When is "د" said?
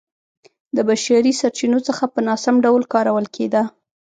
0.75-0.77